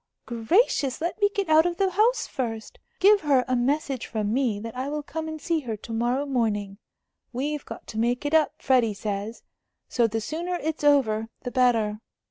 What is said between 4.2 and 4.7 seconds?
me